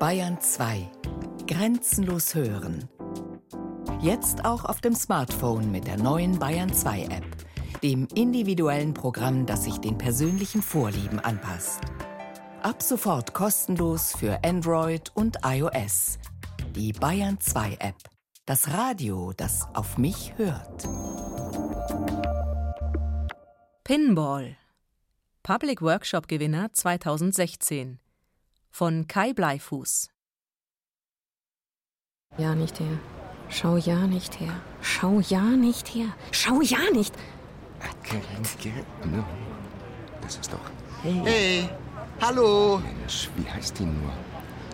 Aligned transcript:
Bayern 0.00 0.40
2. 0.40 0.90
Grenzenlos 1.46 2.34
hören. 2.34 2.88
Jetzt 4.00 4.46
auch 4.46 4.64
auf 4.64 4.80
dem 4.80 4.94
Smartphone 4.94 5.70
mit 5.70 5.86
der 5.86 5.98
neuen 5.98 6.38
Bayern 6.38 6.72
2 6.72 7.02
App, 7.02 7.26
dem 7.82 8.08
individuellen 8.14 8.94
Programm, 8.94 9.44
das 9.44 9.64
sich 9.64 9.76
den 9.76 9.98
persönlichen 9.98 10.62
Vorlieben 10.62 11.20
anpasst. 11.20 11.80
Ab 12.62 12.80
sofort 12.82 13.34
kostenlos 13.34 14.16
für 14.16 14.42
Android 14.42 15.12
und 15.14 15.36
iOS. 15.44 16.18
Die 16.74 16.94
Bayern 16.94 17.38
2 17.38 17.76
App. 17.80 17.96
Das 18.46 18.72
Radio, 18.72 19.34
das 19.36 19.68
auf 19.74 19.98
mich 19.98 20.32
hört. 20.38 20.88
Pinball. 23.84 24.56
Public 25.42 25.82
Workshop 25.82 26.26
Gewinner 26.26 26.72
2016 26.72 27.98
von 28.70 29.06
Kai 29.06 29.32
Bleifuß. 29.32 30.08
Ja, 32.38 32.54
nicht 32.54 32.78
her. 32.80 32.98
Schau 33.48 33.76
ja 33.76 34.06
nicht 34.06 34.38
her. 34.40 34.52
Schau 34.80 35.20
ja 35.20 35.42
nicht 35.42 35.94
her. 35.94 36.14
Schau 36.30 36.60
ja 36.60 36.78
nicht. 36.92 37.14
Das 40.22 40.36
ist 40.36 40.52
doch. 40.52 40.60
Hey. 41.02 41.20
Hey, 41.24 41.68
hallo. 42.20 42.78
Mensch, 42.78 43.28
wie 43.36 43.50
heißt 43.50 43.78
die 43.78 43.84
nur? 43.84 44.12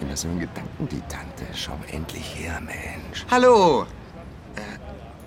Immer 0.00 0.16
so 0.16 0.28
in 0.28 0.40
Gedanken, 0.40 0.88
die 0.88 1.00
Tante. 1.02 1.46
Schau 1.54 1.78
endlich 1.90 2.34
her, 2.36 2.60
Mensch. 2.60 3.24
Hallo. 3.30 3.86
Äh, 4.56 4.60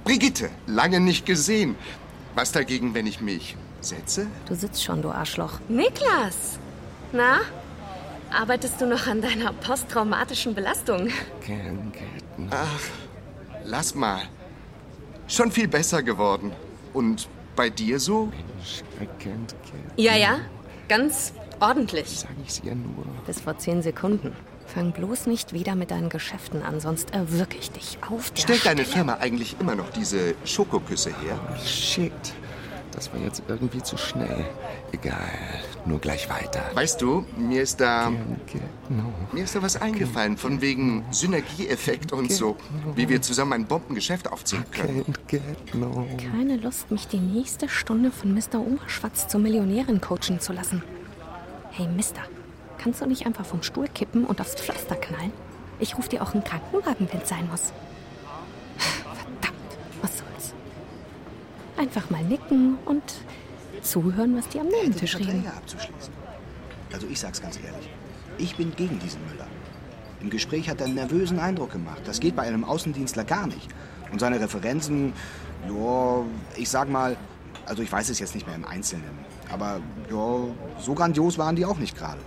Brigitte, 0.03 0.51
lange 0.67 0.99
nicht 0.99 1.25
gesehen. 1.25 1.75
Was 2.35 2.51
dagegen, 2.51 2.93
wenn 2.93 3.07
ich 3.07 3.19
mich 3.21 3.57
setze? 3.81 4.27
Du 4.47 4.53
sitzt 4.53 4.83
schon, 4.83 5.01
du 5.01 5.09
Arschloch. 5.09 5.59
Niklas! 5.67 6.59
Na? 7.11 7.39
Arbeitest 8.31 8.79
du 8.79 8.85
noch 8.85 9.07
an 9.07 9.21
deiner 9.21 9.53
posttraumatischen 9.53 10.53
Belastung? 10.53 11.09
Ach, 12.51 12.79
lass 13.65 13.95
mal. 13.95 14.21
Schon 15.27 15.51
viel 15.51 15.67
besser 15.67 16.03
geworden. 16.03 16.51
Und 16.93 17.27
bei 17.55 17.69
dir 17.69 17.99
so? 17.99 18.31
Ja, 19.95 20.15
ja. 20.15 20.39
Ganz 20.87 21.33
ordentlich. 21.59 22.19
Sag 22.19 22.31
ich's 22.45 22.61
ihr 22.63 22.75
nur. 22.75 23.05
Bis 23.25 23.41
vor 23.41 23.57
zehn 23.57 23.81
Sekunden. 23.81 24.35
Fang 24.65 24.91
bloß 24.91 25.25
nicht 25.25 25.53
wieder 25.53 25.75
mit 25.75 25.89
deinen 25.89 26.09
Geschäften 26.09 26.61
an, 26.61 26.79
sonst 26.79 27.11
erwürge 27.13 27.57
ich 27.59 27.71
dich 27.71 27.97
auf 28.07 28.29
der 28.31 28.41
Stellt 28.41 28.65
deine 28.65 28.81
Stelle. 28.81 28.95
Firma 28.95 29.13
eigentlich 29.15 29.55
immer 29.59 29.75
noch 29.75 29.89
diese 29.89 30.35
Schokoküsse 30.45 31.09
her? 31.09 31.39
Shit. 31.65 32.11
Das 32.91 33.13
war 33.13 33.19
jetzt 33.19 33.43
irgendwie 33.47 33.81
zu 33.83 33.97
schnell. 33.97 34.45
Egal. 34.91 35.17
Nur 35.85 35.99
gleich 35.99 36.29
weiter. 36.29 36.61
Weißt 36.73 37.01
du, 37.01 37.25
mir 37.37 37.61
ist 37.61 37.79
da. 37.79 38.11
Genau. 38.87 39.13
Mir 39.31 39.43
ist 39.43 39.55
da 39.55 39.61
was 39.61 39.79
eingefallen, 39.79 40.37
von 40.37 40.59
wegen 40.61 41.05
Synergieeffekt 41.11 42.11
und 42.11 42.31
so. 42.31 42.57
Wie 42.95 43.07
wir 43.07 43.21
zusammen 43.21 43.53
ein 43.53 43.65
Bombengeschäft 43.65 44.31
aufziehen 44.31 44.65
können. 44.71 45.05
Genau. 45.27 46.07
Keine 46.31 46.57
Lust, 46.57 46.89
mich 46.91 47.07
die 47.07 47.19
nächste 47.19 47.69
Stunde 47.69 48.11
von 48.11 48.33
Mr. 48.33 48.59
Oberschwatz 48.59 49.27
zur 49.27 49.39
Millionärin 49.39 50.01
coachen 50.01 50.39
zu 50.39 50.51
lassen. 50.53 50.83
Hey, 51.71 51.87
Mister, 51.87 52.21
kannst 52.77 53.01
du 53.01 53.05
nicht 53.05 53.25
einfach 53.25 53.45
vom 53.45 53.63
Stuhl 53.63 53.87
kippen 53.87 54.25
und 54.25 54.41
aufs 54.41 54.55
Pflaster 54.55 54.95
knallen? 54.95 55.31
Ich 55.79 55.97
rufe 55.97 56.09
dir 56.09 56.21
auch 56.21 56.33
einen 56.33 56.43
Krankenwagen, 56.43 57.07
wenn 57.11 57.21
es 57.21 57.29
sein 57.29 57.47
muss. 57.49 57.71
Verdammt, 58.77 59.55
was 60.01 60.17
soll's? 60.17 60.28
Einfach 61.79 62.09
mal 62.09 62.23
nicken 62.23 62.77
und 62.85 63.01
zuhören, 63.81 64.35
was 64.37 64.49
die 64.49 64.59
am 64.59 64.67
Nebentisch 64.67 65.15
reden. 65.15 65.47
Abzuschließen. 65.47 66.13
Also 66.91 67.07
ich 67.07 67.19
sag's 67.19 67.41
ganz 67.41 67.55
ehrlich. 67.55 67.89
Ich 68.37 68.57
bin 68.57 68.75
gegen 68.75 68.99
diesen 68.99 69.21
Müller. 69.27 69.47
Im 70.19 70.29
Gespräch 70.29 70.69
hat 70.69 70.81
er 70.81 70.87
einen 70.87 70.95
nervösen 70.95 71.39
Eindruck 71.39 71.71
gemacht. 71.71 72.01
Das 72.03 72.19
geht 72.19 72.35
bei 72.35 72.43
einem 72.43 72.65
Außendienstler 72.65 73.23
gar 73.23 73.47
nicht. 73.47 73.69
Und 74.11 74.19
seine 74.19 74.41
Referenzen, 74.41 75.13
ja, 75.69 76.23
ich 76.57 76.69
sag 76.69 76.89
mal, 76.89 77.15
also 77.65 77.81
ich 77.81 77.89
weiß 77.91 78.09
es 78.09 78.19
jetzt 78.19 78.35
nicht 78.35 78.45
mehr 78.45 78.55
im 78.55 78.65
Einzelnen, 78.65 79.17
aber 79.49 79.79
ja, 80.11 80.37
so 80.81 80.93
grandios 80.93 81.37
waren 81.37 81.55
die 81.55 81.65
auch 81.65 81.77
nicht 81.77 81.97
gerade. 81.97 82.19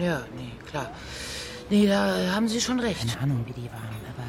Ja, 0.00 0.20
nee, 0.36 0.52
klar. 0.70 0.90
Nee, 1.70 1.88
da 1.88 2.32
haben 2.34 2.46
Sie 2.46 2.60
schon 2.60 2.78
recht. 2.78 3.00
Keine 3.00 3.20
Ahnung, 3.20 3.44
wie 3.46 3.52
die 3.52 3.66
waren, 3.66 3.96
aber 4.14 4.24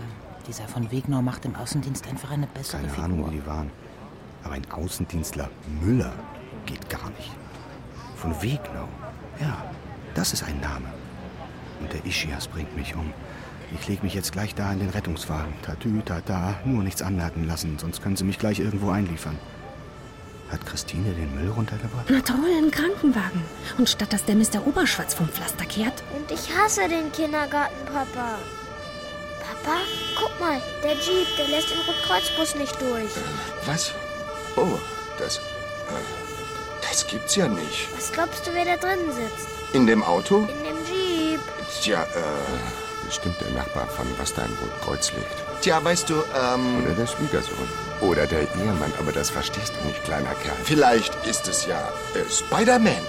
dieser 0.48 0.68
von 0.68 0.90
Wegnau 0.92 1.22
macht 1.22 1.46
im 1.46 1.56
Außendienst 1.56 2.08
einfach 2.08 2.32
eine 2.32 2.48
bessere 2.48 2.78
Keine 2.82 2.90
Figur. 2.90 3.04
Ahnung, 3.06 3.32
wie 3.32 3.36
die 3.36 3.46
waren. 3.46 3.70
Aber 4.44 4.54
ein 4.56 4.70
Außendienstler 4.72 5.50
Müller 5.82 6.14
geht 6.66 6.90
gar 6.90 7.10
nicht. 7.12 7.32
Von 8.16 8.40
Wegnau. 8.42 8.88
Ja, 9.40 9.64
das 10.14 10.34
ist 10.34 10.44
ein 10.44 10.60
Name. 10.60 10.88
Und 11.80 11.92
der 11.94 12.06
Ischias 12.06 12.48
bringt 12.48 12.76
mich 12.76 12.96
um. 12.96 13.14
Ich 13.80 13.88
leg 13.88 14.04
mich 14.04 14.14
jetzt 14.14 14.32
gleich 14.34 14.54
da 14.54 14.72
in 14.74 14.80
den 14.80 14.90
Rettungswagen. 14.90 15.54
Tatü, 15.64 16.02
tata, 16.04 16.56
nur 16.66 16.84
nichts 16.84 17.02
anmerken 17.02 17.48
lassen, 17.48 17.80
sonst 17.80 18.02
können 18.04 18.18
sie 18.18 18.26
mich 18.26 18.38
gleich 18.38 18.60
irgendwo 18.60 18.90
einliefern. 18.92 19.38
Hat 20.52 20.66
Christine 20.66 21.14
den 21.14 21.34
Müll 21.34 21.50
runtergebracht? 21.50 22.06
Na 22.10 22.20
toll, 22.20 22.52
ein 22.58 22.70
Krankenwagen. 22.70 23.42
Und 23.78 23.88
statt 23.90 24.12
dass 24.12 24.26
der 24.26 24.36
Mr. 24.36 24.68
Oberschwatz 24.68 25.14
vom 25.14 25.30
Pflaster 25.30 25.66
kehrt, 25.66 26.04
Und 26.14 26.30
ich 26.30 26.54
hasse 26.56 26.90
den 26.90 27.10
Kindergarten, 27.14 27.86
Papa. 27.86 28.38
Papa, 29.40 29.78
guck 30.20 30.40
mal, 30.42 30.62
der 30.84 30.96
Jeep, 30.96 31.28
der 31.38 31.48
lässt 31.48 31.72
den 31.72 31.80
Rotkreuzbus 31.80 32.56
nicht 32.56 32.80
durch. 32.82 33.12
Was? 33.66 33.94
Oh, 34.56 34.80
das. 35.18 35.40
Das 36.82 37.08
gibt's 37.08 37.36
ja 37.36 37.48
nicht. 37.48 37.90
Was 37.96 38.12
glaubst 38.12 38.46
du, 38.48 38.54
wer 38.54 38.66
da 38.66 38.76
drin 38.76 39.00
sitzt? 39.12 39.48
In 39.74 39.88
dem 39.88 40.04
Auto? 40.04 40.40
In 40.42 40.64
dem 40.64 40.86
Jeep. 40.86 41.40
Tja, 41.82 42.04
äh. 42.04 43.06
Bestimmt 43.06 43.40
der 43.42 43.50
Nachbar 43.52 43.88
von 43.88 44.08
was 44.18 44.34
da 44.34 44.44
im 44.44 44.58
Rotkreuz 44.62 45.12
liegt. 45.14 45.62
Tja, 45.62 45.84
weißt 45.84 46.10
du, 46.10 46.16
ähm. 46.16 46.84
Oder 46.84 46.94
der 46.94 47.08
Schwiegersohn. 47.08 47.68
Oder 48.02 48.26
der 48.28 48.42
Ehemann. 48.56 48.94
Aber 49.00 49.12
das 49.12 49.30
verstehst 49.30 49.74
du 49.80 49.88
nicht, 49.88 50.04
kleiner 50.04 50.34
Kerl. 50.36 50.56
Vielleicht 50.64 51.14
ist 51.26 51.48
es 51.48 51.66
ja 51.66 51.92
äh, 52.14 52.30
Spider-Man. 52.30 53.06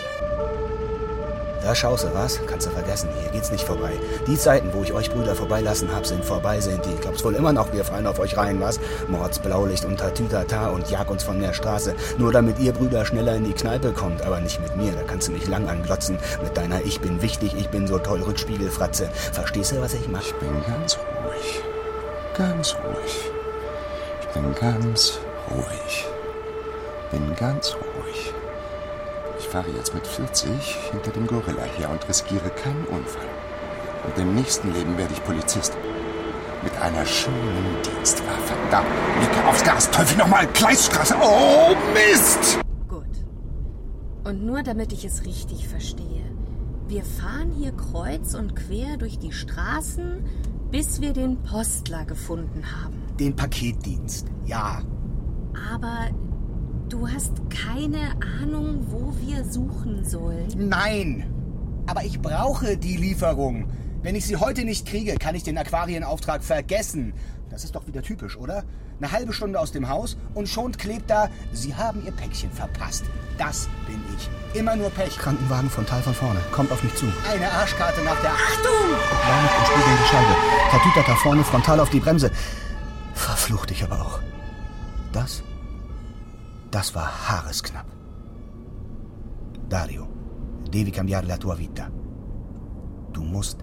Da 1.64 1.74
schaust 1.74 2.04
du 2.04 2.12
was? 2.12 2.40
Kannst 2.46 2.66
du 2.66 2.70
vergessen. 2.70 3.08
Hier 3.20 3.30
geht's 3.30 3.52
nicht 3.52 3.64
vorbei. 3.64 3.92
Die 4.26 4.36
Zeiten, 4.36 4.72
wo 4.72 4.82
ich 4.82 4.92
euch 4.92 5.10
Brüder 5.10 5.36
vorbeilassen 5.36 5.94
hab, 5.94 6.04
sind 6.04 6.24
vorbei, 6.24 6.60
sind 6.60 6.84
die. 6.84 6.94
Glaubst 7.00 7.24
wohl 7.24 7.36
immer 7.36 7.52
noch, 7.52 7.72
wir 7.72 7.84
fallen 7.84 8.06
auf 8.06 8.18
euch 8.18 8.36
rein, 8.36 8.60
was? 8.60 8.80
Mords 9.06 9.38
Blaulicht 9.38 9.84
und 9.84 9.98
Tatütata 9.98 10.70
und 10.70 10.90
jag 10.90 11.08
uns 11.08 11.22
von 11.22 11.40
der 11.40 11.52
Straße. 11.52 11.94
Nur 12.18 12.32
damit 12.32 12.58
ihr 12.58 12.72
Brüder 12.72 13.04
schneller 13.04 13.36
in 13.36 13.44
die 13.44 13.52
Kneipe 13.52 13.92
kommt. 13.92 14.22
Aber 14.22 14.40
nicht 14.40 14.60
mit 14.60 14.76
mir. 14.76 14.92
Da 14.92 15.02
kannst 15.02 15.28
du 15.28 15.32
mich 15.32 15.46
lang 15.46 15.68
anglotzen. 15.68 16.18
Mit 16.42 16.56
deiner 16.56 16.82
Ich 16.84 17.00
bin 17.00 17.22
wichtig, 17.22 17.54
ich 17.56 17.68
bin 17.68 17.86
so 17.86 17.98
toll 17.98 18.22
Rückspiegelfratze. 18.22 19.08
Verstehst 19.32 19.72
du, 19.72 19.80
was 19.80 19.94
ich 19.94 20.08
mach? 20.08 20.22
Ich 20.22 20.34
bin 20.34 20.50
ganz 20.66 20.98
ruhig. 21.24 21.62
Ganz 22.36 22.74
ruhig. 22.74 23.30
Ich 24.20 24.28
bin 24.28 24.54
ganz 24.54 25.18
ruhig. 25.50 26.06
Bin 27.10 27.36
ganz 27.36 27.74
ruhig. 27.74 28.41
Ich 29.52 29.58
fahre 29.58 29.76
jetzt 29.76 29.92
mit 29.92 30.06
40 30.06 30.50
hinter 30.92 31.10
dem 31.10 31.26
Gorilla 31.26 31.64
her 31.76 31.90
und 31.90 32.08
riskiere 32.08 32.48
keinen 32.56 32.86
Unfall. 32.86 33.28
Und 34.06 34.18
im 34.18 34.34
nächsten 34.34 34.72
Leben 34.72 34.96
werde 34.96 35.12
ich 35.12 35.22
Polizist. 35.24 35.76
Mit 36.62 36.74
einer 36.80 37.04
schönen 37.04 37.76
Dienstwaffe. 37.84 38.54
Da, 38.70 38.82
Nicke 39.20 39.46
aufs 39.46 39.62
Gas. 39.62 39.90
Teufel 39.90 40.16
nochmal. 40.16 40.46
Gleisstraße. 40.54 41.16
Oh, 41.20 41.74
Mist! 41.92 42.60
Gut. 42.88 43.04
Und 44.24 44.42
nur 44.42 44.62
damit 44.62 44.90
ich 44.90 45.04
es 45.04 45.26
richtig 45.26 45.68
verstehe. 45.68 46.24
Wir 46.88 47.04
fahren 47.04 47.50
hier 47.50 47.72
kreuz 47.72 48.32
und 48.32 48.56
quer 48.56 48.96
durch 48.96 49.18
die 49.18 49.32
Straßen, 49.32 50.24
bis 50.70 51.02
wir 51.02 51.12
den 51.12 51.42
Postler 51.42 52.06
gefunden 52.06 52.64
haben. 52.74 53.02
Den 53.20 53.36
Paketdienst. 53.36 54.28
Ja. 54.46 54.80
Aber 55.74 56.08
du 56.92 57.08
hast 57.08 57.32
keine 57.48 58.10
Ahnung, 58.42 58.86
wo 58.90 59.14
wir 59.20 59.44
suchen 59.44 60.04
sollen. 60.04 60.48
Nein! 60.56 61.24
Aber 61.86 62.04
ich 62.04 62.20
brauche 62.20 62.76
die 62.76 62.96
Lieferung. 62.96 63.70
Wenn 64.02 64.14
ich 64.14 64.26
sie 64.26 64.36
heute 64.36 64.64
nicht 64.64 64.86
kriege, 64.86 65.14
kann 65.14 65.34
ich 65.34 65.42
den 65.42 65.56
Aquarienauftrag 65.56 66.44
vergessen. 66.44 67.14
Das 67.50 67.64
ist 67.64 67.74
doch 67.74 67.86
wieder 67.86 68.02
typisch, 68.02 68.36
oder? 68.36 68.64
Eine 68.98 69.10
halbe 69.10 69.32
Stunde 69.32 69.58
aus 69.58 69.72
dem 69.72 69.88
Haus 69.88 70.16
und 70.34 70.48
schon 70.48 70.72
klebt 70.72 71.10
da, 71.10 71.28
Sie 71.52 71.74
haben 71.74 72.04
Ihr 72.04 72.12
Päckchen 72.12 72.52
verpasst. 72.52 73.04
Das 73.38 73.68
bin 73.86 74.00
ich. 74.16 74.58
Immer 74.58 74.76
nur 74.76 74.90
Pech. 74.90 75.16
Krankenwagen 75.16 75.70
frontal 75.70 76.02
von 76.02 76.14
vorne. 76.14 76.40
Kommt 76.52 76.70
auf 76.72 76.82
mich 76.82 76.94
zu. 76.94 77.06
Eine 77.30 77.50
Arschkarte 77.50 78.02
nach 78.04 78.20
der... 78.20 78.32
Achtung! 78.32 78.88
Blau 79.24 79.42
mit 79.42 79.66
spiegelnde 79.66 80.04
Scheibe. 80.10 80.36
Tatütata 80.70 81.16
vorne, 81.16 81.42
frontal 81.42 81.80
auf 81.80 81.90
die 81.90 82.00
Bremse. 82.00 82.30
Verflucht 83.14 83.70
dich 83.70 83.82
aber 83.82 84.02
auch. 84.02 84.20
Das... 85.12 85.42
Das 86.72 86.94
war 86.94 87.28
haaresknapp. 87.28 87.86
Dario, 89.68 90.08
devi 90.72 90.90
cambiare 90.90 91.26
la 91.26 91.36
tua 91.36 91.58
vita. 91.58 91.90
Du 93.12 93.22
musst 93.22 93.58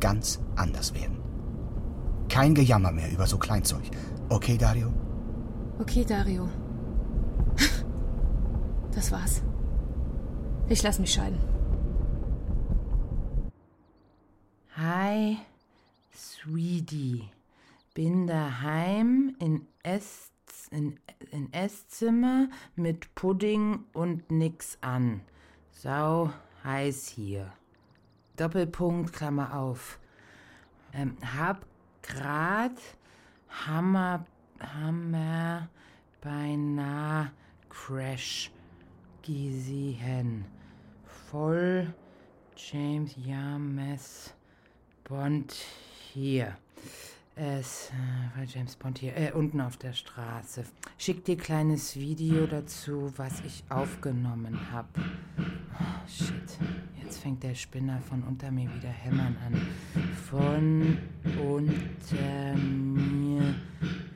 ganz 0.00 0.40
anders 0.56 0.92
werden. 0.92 1.22
Kein 2.28 2.54
Gejammer 2.54 2.90
mehr 2.90 3.10
über 3.12 3.26
so 3.26 3.38
Kleinzeug. 3.38 3.84
Okay, 4.28 4.58
Dario? 4.58 4.92
Okay, 5.78 6.04
Dario. 6.04 6.48
Das 8.90 9.12
war's. 9.12 9.42
Ich 10.68 10.82
lass 10.82 10.98
mich 10.98 11.12
scheiden. 11.12 11.38
Hi, 14.76 15.36
Sweetie. 16.12 17.30
Bin 17.94 18.26
daheim 18.26 19.36
in 19.38 19.66
Ess, 19.84 20.32
in, 20.70 20.98
in 21.30 21.52
Esszimmer 21.52 22.48
mit 22.76 23.14
Pudding 23.14 23.84
und 23.92 24.30
nix 24.30 24.78
an. 24.80 25.22
Sau 25.70 26.32
heiß 26.64 27.08
hier. 27.08 27.52
Doppelpunkt, 28.36 29.12
Klammer 29.12 29.56
auf. 29.56 29.98
Ähm, 30.92 31.16
hab 31.36 31.66
grad 32.02 32.80
Hammer, 33.66 34.26
Hammer, 34.60 35.68
beinahe 36.20 37.30
Crash 37.68 38.50
gesehen. 39.22 40.44
Voll 41.04 41.92
James 42.56 43.14
James 43.24 44.34
Bond 45.04 45.54
hier. 46.12 46.56
Es 47.40 47.90
äh, 47.90 48.36
war 48.36 48.44
James 48.46 48.74
Bond 48.74 48.98
hier, 48.98 49.16
äh, 49.16 49.30
unten 49.30 49.60
auf 49.60 49.76
der 49.76 49.92
Straße. 49.92 50.64
Schick 50.96 51.24
dir 51.24 51.36
kleines 51.36 51.94
Video 51.94 52.48
dazu, 52.48 53.12
was 53.16 53.40
ich 53.46 53.62
aufgenommen 53.68 54.58
hab. 54.72 54.88
Oh, 55.38 56.08
shit. 56.08 56.58
Jetzt 57.00 57.18
fängt 57.18 57.44
der 57.44 57.54
Spinner 57.54 58.00
von 58.00 58.24
unter 58.24 58.50
mir 58.50 58.68
wieder 58.74 58.88
hämmern 58.88 59.36
an. 59.46 59.54
Von 60.28 60.98
unter 61.40 62.56
mir 62.56 63.54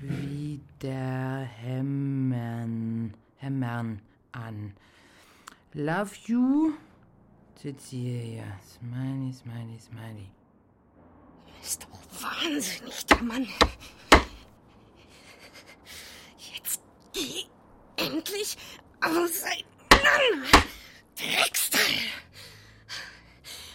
wieder 0.01 1.43
hämmern, 1.63 3.15
hämmern 3.37 4.03
an. 4.33 4.73
Love 5.75 6.11
you, 6.27 6.73
Cecilia. 7.55 8.59
Smiley, 8.65 9.33
smiley, 9.33 9.79
smiley. 9.79 10.42
Ist 11.63 11.83
doch 11.83 12.23
wahnsinnig, 12.23 13.07
der 13.07 13.23
Mann. 13.23 13.49
Jetzt 16.53 16.81
geh 17.13 17.45
endlich 17.97 18.57
auseinander. 19.01 20.49
Drecksteil. 21.17 21.81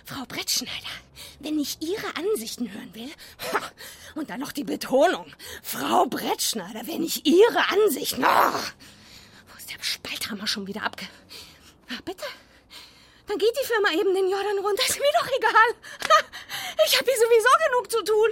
Frau 0.05 0.25
Brettschneider, 0.25 0.87
wenn 1.39 1.59
ich 1.59 1.81
Ihre 1.81 2.15
Ansichten 2.15 2.71
hören 2.71 2.93
will, 2.93 3.11
und 4.15 4.29
dann 4.29 4.39
noch 4.39 4.51
die 4.51 4.63
Betonung, 4.63 5.33
Frau 5.61 6.05
Brettschneider, 6.05 6.87
wenn 6.87 7.03
ich 7.03 7.25
Ihre 7.25 7.69
Ansichten... 7.69 8.23
Oh, 8.23 8.53
wo 9.47 9.57
ist 9.57 9.69
der 9.69 9.81
Spalthammer 9.81 10.47
schon 10.47 10.67
wieder 10.67 10.83
abge... 10.83 11.07
Ah, 11.89 11.99
bitte? 12.03 12.25
Dann 13.27 13.37
geht 13.37 13.53
die 13.61 13.67
Firma 13.67 13.91
eben 13.91 14.13
den 14.13 14.29
Jordan 14.29 14.59
runter. 14.59 14.83
Ist 14.87 14.99
mir 14.99 15.11
doch 15.19 15.27
egal. 15.37 15.75
Ich 16.85 16.97
habe 16.97 17.05
hier 17.05 17.19
sowieso 17.19 17.49
genug 17.67 17.91
zu 17.91 18.03
tun. 18.03 18.29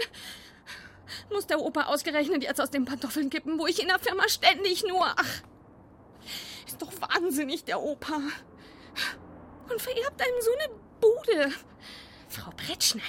Muss 1.31 1.47
der 1.47 1.59
Opa 1.59 1.83
ausgerechnet 1.85 2.43
jetzt 2.43 2.61
aus 2.61 2.69
den 2.69 2.85
Pantoffeln 2.85 3.29
kippen, 3.29 3.57
wo 3.59 3.67
ich 3.67 3.81
in 3.81 3.87
der 3.87 3.99
Firma 3.99 4.27
ständig 4.29 4.83
nur. 4.83 5.05
Ach, 5.05 5.41
ist 6.67 6.81
doch 6.81 6.91
wahnsinnig, 7.01 7.63
der 7.65 7.81
Opa. 7.81 8.21
Und 9.69 9.81
vererbt 9.81 10.21
einem 10.21 10.41
so 10.41 10.51
eine 10.59 10.69
Bude. 10.99 11.51
Frau 12.29 12.51
Brettschneider, 12.51 13.05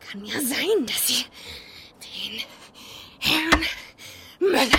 kann 0.00 0.24
ja 0.24 0.40
sein, 0.40 0.86
dass 0.86 1.06
Sie 1.06 1.24
den 2.02 2.42
Herrn 3.18 3.64
Müller 4.38 4.78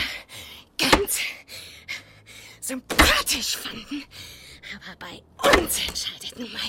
ganz 0.77 1.19
sympathisch 2.61 3.57
fanden. 3.57 4.03
Aber 4.75 4.95
bei 4.97 5.23
uns 5.57 5.87
entscheidet 5.87 6.39
nun 6.39 6.51
mal 6.53 6.61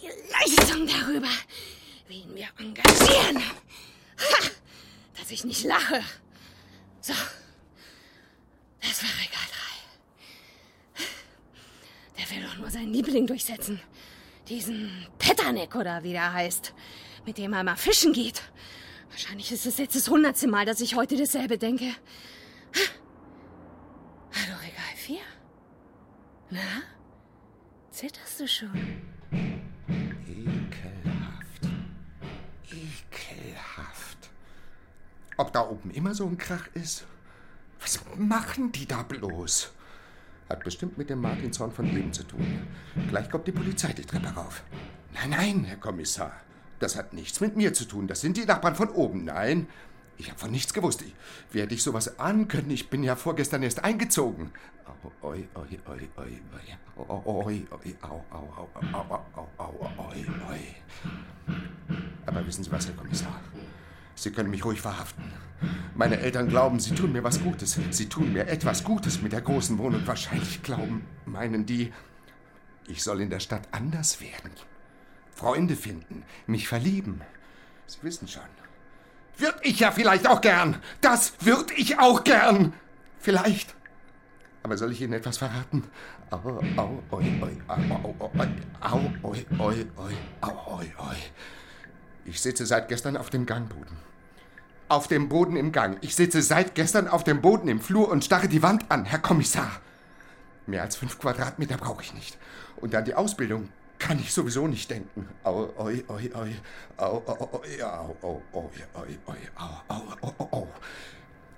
die 0.00 0.08
Leistung 0.32 0.86
darüber, 0.86 1.28
wen 2.10 2.34
wir 2.34 2.48
engagieren. 2.58 3.38
Ha! 3.38 4.50
Dass 5.16 5.30
ich 5.30 5.44
nicht 5.44 5.64
lache. 5.64 6.02
So. 7.00 7.12
Das 8.82 9.02
war 9.02 9.10
egal. 9.24 9.40
Der 12.18 12.30
will 12.30 12.42
doch 12.44 12.56
nur 12.58 12.70
seinen 12.70 12.92
Liebling 12.92 13.26
durchsetzen. 13.26 13.80
Diesen 14.48 15.06
Petterneck 15.18 15.76
oder 15.76 16.02
wie 16.02 16.12
der 16.12 16.32
heißt. 16.32 16.74
Mit 17.24 17.38
dem 17.38 17.52
er 17.52 17.62
mal 17.62 17.76
fischen 17.76 18.12
geht. 18.12 18.42
Wahrscheinlich 19.10 19.52
ist 19.52 19.66
es 19.66 19.78
jetzt 19.78 19.94
das 19.94 20.08
hundertste 20.08 20.48
Mal, 20.48 20.66
dass 20.66 20.80
ich 20.80 20.96
heute 20.96 21.16
dasselbe 21.16 21.58
denke. 21.58 21.86
Ha! 21.86 22.90
Hallo, 24.32 24.58
Regal 24.58 24.96
4? 24.96 25.18
Na? 26.50 26.82
Zitterst 27.92 28.40
du 28.40 28.48
schon? 28.48 29.59
Ob 35.40 35.54
da 35.54 35.66
oben 35.66 35.90
immer 35.92 36.14
so 36.14 36.26
ein 36.26 36.36
Krach 36.36 36.66
ist? 36.74 37.06
Was 37.80 37.98
machen 38.18 38.72
die 38.72 38.84
da 38.84 39.02
bloß? 39.02 39.72
Hat 40.50 40.62
bestimmt 40.62 40.98
mit 40.98 41.08
dem 41.08 41.22
Martinshorn 41.22 41.72
von 41.72 41.86
eben 41.96 42.12
zu 42.12 42.24
tun. 42.24 42.68
Gleich 43.08 43.30
kommt 43.30 43.46
die 43.46 43.52
Polizei 43.52 43.94
die 43.94 44.04
Treppe 44.04 44.28
rauf. 44.28 44.62
Nein, 45.14 45.30
nein, 45.30 45.64
Herr 45.64 45.78
Kommissar. 45.78 46.32
Das 46.78 46.94
hat 46.94 47.14
nichts 47.14 47.40
mit 47.40 47.56
mir 47.56 47.72
zu 47.72 47.86
tun. 47.86 48.06
Das 48.06 48.20
sind 48.20 48.36
die 48.36 48.44
Nachbarn 48.44 48.74
von 48.74 48.90
oben. 48.90 49.24
Nein, 49.24 49.66
ich 50.18 50.28
habe 50.28 50.38
von 50.38 50.50
nichts 50.50 50.74
gewusst. 50.74 51.00
Ich, 51.00 51.14
wie 51.52 51.62
hätte 51.62 51.72
ich 51.72 51.82
sowas 51.82 52.18
ahnen 52.18 52.46
können? 52.46 52.70
Ich 52.70 52.90
bin 52.90 53.02
ja 53.02 53.16
vorgestern 53.16 53.62
erst 53.62 53.82
eingezogen. 53.82 54.52
Oi, 55.22 55.48
oi, 55.54 55.78
oi, 55.86 56.08
oi, 56.18 56.40
oi. 56.52 57.06
Oi, 57.08 57.66
oi, 57.70 57.96
au, 58.02 58.24
au, 58.30 58.48
au, 58.58 58.68
au, 58.74 59.04
au, 59.08 59.46
au, 59.56 59.64
au, 59.64 60.04
oi, 60.10 60.26
oi. 60.50 61.56
Aber 62.26 62.46
wissen 62.46 62.62
Sie 62.62 62.70
was, 62.70 62.86
Herr 62.86 62.96
Kommissar? 62.96 63.40
Sie 64.20 64.30
können 64.32 64.50
mich 64.50 64.66
ruhig 64.66 64.82
verhaften. 64.82 65.24
Meine 65.94 66.20
Eltern 66.20 66.50
glauben, 66.50 66.78
sie 66.78 66.94
tun 66.94 67.10
mir 67.10 67.24
was 67.24 67.40
Gutes. 67.40 67.78
Sie 67.88 68.06
tun 68.06 68.34
mir 68.34 68.48
etwas 68.48 68.84
Gutes 68.84 69.22
mit 69.22 69.32
der 69.32 69.40
großen 69.40 69.78
Wohnung. 69.78 70.06
Wahrscheinlich 70.06 70.62
glauben, 70.62 71.06
meinen 71.24 71.64
die, 71.64 71.90
ich 72.86 73.02
soll 73.02 73.22
in 73.22 73.30
der 73.30 73.40
Stadt 73.40 73.66
anders 73.70 74.20
werden. 74.20 74.50
Freunde 75.34 75.74
finden, 75.74 76.22
mich 76.46 76.68
verlieben. 76.68 77.22
Sie 77.86 78.02
wissen 78.02 78.28
schon. 78.28 78.42
Würd 79.38 79.54
ich 79.62 79.80
ja 79.80 79.90
vielleicht 79.90 80.28
auch 80.28 80.42
gern. 80.42 80.76
Das 81.00 81.32
würd 81.40 81.70
ich 81.78 81.98
auch 81.98 82.22
gern. 82.22 82.74
Vielleicht. 83.20 83.74
Aber 84.62 84.76
soll 84.76 84.92
ich 84.92 85.00
Ihnen 85.00 85.14
etwas 85.14 85.38
verraten? 85.38 85.84
Au, 86.30 86.60
au, 86.76 87.02
oi, 87.12 87.24
oi, 87.40 87.56
au, 87.68 88.18
au, 88.18 88.30
oi, 88.38 88.48
au, 88.82 89.00
oi, 89.22 89.46
oi, 89.58 90.16
au, 90.42 90.76
oi, 90.76 90.92
oi. 90.98 91.16
Ich 92.26 92.42
sitze 92.42 92.66
seit 92.66 92.88
gestern 92.88 93.16
auf 93.16 93.30
dem 93.30 93.46
Gangboden. 93.46 94.09
Auf 94.90 95.06
dem 95.06 95.28
Boden 95.28 95.54
im 95.54 95.70
Gang. 95.70 95.98
Ich 96.00 96.16
sitze 96.16 96.42
seit 96.42 96.74
gestern 96.74 97.06
auf 97.06 97.22
dem 97.22 97.40
Boden 97.40 97.68
im 97.68 97.78
Flur 97.78 98.08
und 98.08 98.24
starre 98.24 98.48
die 98.48 98.60
Wand 98.60 98.90
an, 98.90 99.04
Herr 99.04 99.20
Kommissar. 99.20 99.70
Mehr 100.66 100.82
als 100.82 100.96
fünf 100.96 101.16
Quadratmeter 101.16 101.76
brauche 101.76 102.02
ich 102.02 102.12
nicht. 102.12 102.36
Und 102.80 102.92
an 102.96 103.04
die 103.04 103.14
Ausbildung 103.14 103.68
kann 104.00 104.18
ich 104.18 104.34
sowieso 104.34 104.66
nicht 104.66 104.90
denken. 104.90 105.28
Au, 105.44 105.68
oi, 105.78 106.02
oi, 106.08 106.32
oi. 106.34 106.56
Au, 106.96 107.22
au, 107.24 107.50
oi, 107.52 107.80
au, 107.84 108.16
au, 108.20 108.42
oi, 108.52 108.70
oi, 109.28 109.36
au, 109.56 109.94
au, 109.94 110.02
au, 110.22 110.34
au, 110.38 110.48
au. 110.50 110.68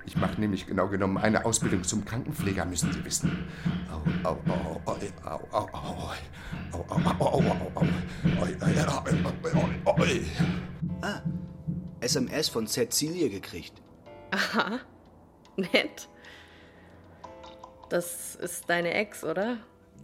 Ich 0.04 0.14
mache 0.16 0.38
nämlich 0.38 0.66
genau 0.66 0.88
genommen 0.88 1.16
eine 1.16 1.46
Ausbildung 1.46 1.84
zum 1.84 2.04
Krankenpfleger, 2.04 2.66
müssen 2.66 2.92
Sie 2.92 3.02
wissen. 3.02 3.48
Au, 3.90 4.28
au, 4.28 4.36
au, 4.46 4.92
oi, 4.92 4.98
au, 5.24 5.40
au, 5.56 5.68
au, 5.72 6.06
oi. 6.10 6.16
Au, 6.72 6.80
au, 6.80 7.00
au, 7.18 7.24
au, 7.24 7.40
au, 7.40 7.72
au, 7.76 7.80
oi, 8.42 8.56
oi, 8.60 8.74
oi, 9.06 9.14
oi, 9.86 10.02
oi. 10.02 10.22
Ah, 11.00 11.22
SMS 12.02 12.48
von 12.48 12.66
Cecilie 12.66 13.30
gekriegt. 13.30 13.80
Aha, 14.32 14.80
nett. 15.56 16.08
Das 17.88 18.34
ist 18.36 18.68
deine 18.68 18.92
Ex, 18.94 19.22
oder? 19.22 19.58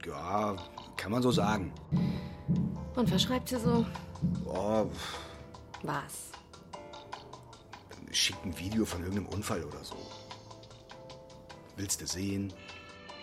Ja, 0.06 0.56
kann 0.96 1.10
man 1.10 1.22
so 1.22 1.30
sagen. 1.30 1.72
Und 2.94 3.12
was 3.12 3.22
schreibt 3.22 3.48
sie 3.48 3.58
so? 3.58 3.84
Oh, 4.46 4.86
Was? 5.82 6.30
schickt 8.10 8.44
ein 8.44 8.58
Video 8.58 8.84
von 8.84 9.02
irgendeinem 9.02 9.28
Unfall 9.28 9.62
oder 9.64 9.84
so. 9.84 9.96
Willst 11.76 12.00
du 12.00 12.06
sehen? 12.06 12.52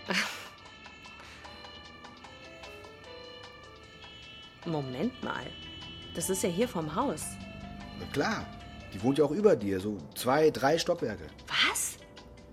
Moment 4.66 5.22
mal. 5.24 5.46
Das 6.14 6.30
ist 6.30 6.44
ja 6.44 6.50
hier 6.50 6.68
vom 6.68 6.94
Haus. 6.96 7.26
Na 8.00 8.06
klar, 8.14 8.46
die 8.96 9.04
wohnt 9.04 9.18
ja 9.18 9.26
auch 9.26 9.32
über 9.32 9.58
dir, 9.58 9.82
so 9.82 9.98
zwei, 10.16 10.50
drei 10.52 10.78
Stockwerke. 10.78 11.26
Was? 11.48 11.98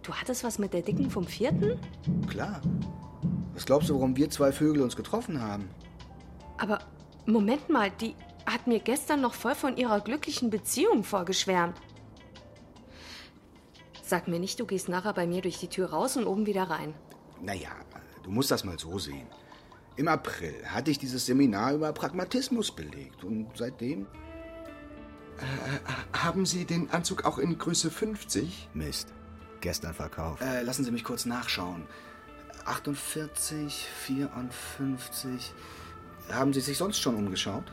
Du 0.03 0.13
hattest 0.13 0.43
was 0.43 0.59
mit 0.59 0.75
der 0.75 0.83
Dicken 0.83 1.09
vom 1.09 1.25
vierten? 1.25 1.79
Klar. 2.29 2.61
Was 3.55 3.65
glaubst 3.65 3.89
du, 3.89 3.95
warum 3.95 4.17
wir 4.17 4.29
zwei 4.29 4.51
Vögel 4.51 4.83
uns 4.83 4.97
getroffen 4.97 5.41
haben? 5.41 5.71
Aber 6.59 6.81
Moment 7.27 7.69
mal, 7.69 7.93
die 7.93 8.17
hat 8.45 8.67
mir 8.67 8.81
gestern 8.81 9.21
noch 9.21 9.35
voll 9.35 9.55
von 9.55 9.77
ihrer 9.77 10.01
glücklichen 10.01 10.51
Beziehung 10.51 11.05
vorgeschwärmt. 11.05 11.81
Sag 14.03 14.27
mir 14.27 14.41
nicht, 14.41 14.59
du 14.59 14.67
gehst 14.67 14.89
nachher 14.89 15.13
bei 15.13 15.29
mir 15.29 15.43
durch 15.43 15.59
die 15.59 15.69
Tür 15.69 15.91
raus 15.91 16.17
und 16.17 16.27
oben 16.27 16.47
wieder 16.47 16.65
rein. 16.65 16.93
Naja, 17.41 17.71
du 18.25 18.33
musst 18.33 18.51
das 18.51 18.65
mal 18.65 18.81
so 18.81 18.99
sehen. 18.99 19.29
Im 19.95 20.09
April 20.09 20.55
hatte 20.67 20.91
ich 20.91 20.99
dieses 20.99 21.25
Seminar 21.25 21.75
über 21.75 21.93
Pragmatismus 21.93 22.73
belegt 22.73 23.23
und 23.23 23.47
seitdem 23.55 24.09
Äh, 25.39 26.17
haben 26.19 26.47
Sie 26.47 26.65
den 26.65 26.91
Anzug 26.91 27.25
auch 27.25 27.39
in 27.39 27.59
Größe 27.59 27.91
50? 27.91 28.69
Mist. 28.75 29.09
Gestern 29.61 29.95
verkauft. 29.95 30.43
Äh, 30.43 30.63
lassen 30.63 30.85
Sie 30.85 30.91
mich 30.91 31.05
kurz 31.05 31.25
nachschauen. 31.25 31.87
48, 32.65 33.87
54. 34.05 35.53
Haben 36.31 36.53
Sie 36.53 36.61
sich 36.61 36.79
sonst 36.79 37.01
schon 37.01 37.17
umgeschaut? 37.17 37.65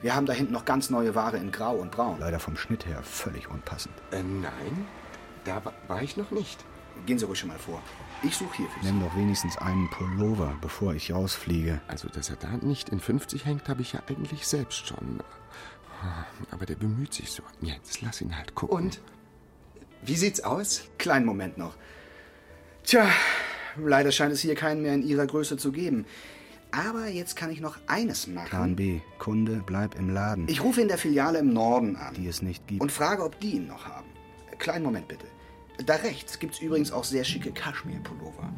Wir 0.00 0.14
haben 0.16 0.26
da 0.26 0.32
hinten 0.32 0.52
noch 0.52 0.64
ganz 0.64 0.90
neue 0.90 1.14
Ware 1.14 1.36
in 1.36 1.52
Grau 1.52 1.76
und 1.76 1.92
Braun. 1.92 2.18
Leider 2.18 2.40
vom 2.40 2.56
Schnitt 2.56 2.86
her 2.86 3.02
völlig 3.04 3.48
unpassend. 3.48 3.94
Äh, 4.10 4.22
nein, 4.22 4.86
da 5.44 5.64
wa- 5.64 5.72
war 5.86 6.02
ich 6.02 6.16
noch 6.16 6.32
nicht. 6.32 6.58
Gehen 7.06 7.18
Sie 7.18 7.24
ruhig 7.24 7.38
schon 7.38 7.48
mal 7.50 7.58
vor. 7.58 7.80
Ich 8.22 8.36
suche 8.36 8.56
hier 8.56 8.68
für 8.68 8.80
Sie. 8.84 8.92
Nimm 8.92 9.00
doch 9.00 9.16
wenigstens 9.16 9.56
einen 9.58 9.88
Pullover, 9.90 10.54
bevor 10.60 10.94
ich 10.94 11.12
rausfliege. 11.12 11.80
Also, 11.88 12.08
dass 12.08 12.30
er 12.30 12.36
da 12.36 12.48
nicht 12.60 12.88
in 12.88 12.98
50 13.00 13.44
hängt, 13.44 13.68
habe 13.68 13.82
ich 13.82 13.92
ja 13.92 14.00
eigentlich 14.08 14.46
selbst 14.46 14.86
schon. 14.88 15.20
Aber 16.50 16.66
der 16.66 16.74
bemüht 16.76 17.14
sich 17.14 17.30
so. 17.30 17.42
Jetzt 17.60 18.02
lass 18.02 18.20
ihn 18.20 18.36
halt 18.36 18.54
gucken. 18.54 18.76
Und? 18.76 19.00
Wie 20.02 20.16
sieht's 20.16 20.40
aus? 20.40 20.88
Kleinen 20.98 21.26
Moment 21.26 21.58
noch. 21.58 21.76
Tja, 22.84 23.08
leider 23.76 24.10
scheint 24.10 24.32
es 24.32 24.40
hier 24.40 24.54
keinen 24.54 24.82
mehr 24.82 24.94
in 24.94 25.02
Ihrer 25.02 25.26
Größe 25.26 25.56
zu 25.56 25.70
geben. 25.70 26.04
Aber 26.72 27.06
jetzt 27.06 27.36
kann 27.36 27.50
ich 27.50 27.60
noch 27.60 27.78
eines 27.86 28.26
machen. 28.26 28.48
Plan 28.48 28.76
B. 28.76 29.00
Kunde, 29.18 29.62
bleib 29.64 29.94
im 29.94 30.08
Laden. 30.08 30.48
Ich 30.48 30.62
rufe 30.62 30.80
in 30.80 30.88
der 30.88 30.98
Filiale 30.98 31.38
im 31.38 31.52
Norden 31.52 31.96
an. 31.96 32.14
Die 32.14 32.26
es 32.26 32.40
nicht 32.42 32.66
gibt. 32.66 32.80
Und 32.80 32.90
frage, 32.90 33.22
ob 33.22 33.38
die 33.40 33.52
ihn 33.52 33.66
noch 33.66 33.86
haben. 33.86 34.08
Kleinen 34.58 34.84
Moment 34.84 35.06
bitte. 35.06 35.26
Da 35.84 35.96
rechts 35.96 36.38
gibt's 36.38 36.60
übrigens 36.60 36.90
auch 36.90 37.04
sehr 37.04 37.24
schicke 37.24 37.52
Kaschmir-Pullover. 37.52 38.52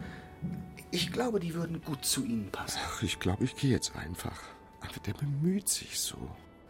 Ich 0.90 1.10
glaube, 1.10 1.40
die 1.40 1.54
würden 1.54 1.82
gut 1.82 2.04
zu 2.04 2.24
Ihnen 2.24 2.52
passen. 2.52 2.78
Ach, 2.86 3.02
ich 3.02 3.18
glaube, 3.18 3.44
ich 3.44 3.56
gehe 3.56 3.70
jetzt 3.70 3.96
einfach. 3.96 4.40
Aber 4.80 5.00
der 5.04 5.14
bemüht 5.14 5.68
sich 5.68 5.98
so. 5.98 6.16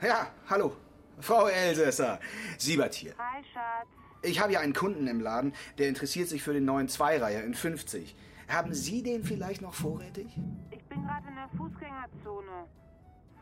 Ja, 0.04 0.26
hallo. 0.50 0.76
Frau 1.20 1.46
Elsässer. 1.46 2.20
Siebert 2.58 2.94
hier. 2.94 3.14
Hi, 3.18 3.42
Schatz. 3.52 3.88
Ich 4.23 4.40
habe 4.40 4.52
ja 4.52 4.61
einen 4.61 4.75
Kunden 4.75 5.06
im 5.06 5.20
Laden, 5.20 5.54
der 5.78 5.88
interessiert 5.88 6.28
sich 6.28 6.42
für 6.42 6.52
den 6.52 6.64
neuen 6.64 6.88
Zweireiher 6.88 7.44
in 7.44 7.54
50. 7.54 8.16
Haben 8.49 8.75
Sie 8.75 9.02
den 9.02 9.23
vielleicht 9.25 9.62
noch 9.62 9.75
vorrätig? 9.75 10.26
Ich 10.70 10.84
bin 10.84 11.02
gerade 11.06 11.28
in 11.28 11.34
der 11.37 11.49
Fußgängerzone. 11.56 12.66